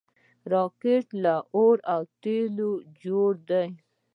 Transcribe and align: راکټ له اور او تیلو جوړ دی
راکټ 0.53 1.05
له 1.23 1.35
اور 1.55 1.77
او 1.93 2.01
تیلو 2.23 2.71
جوړ 3.03 3.31
دی 3.49 3.69